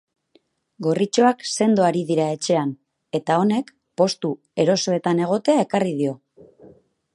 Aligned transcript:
Gorritxoak 0.85 1.43
sendo 1.55 1.85
ari 1.87 2.01
dira 2.13 2.25
etxean 2.37 2.71
eta 3.21 3.37
honek 3.43 3.71
postu 4.03 4.33
erosoetan 4.67 5.25
egotea 5.29 5.67
ekarri 5.69 5.97
dio. 6.03 6.19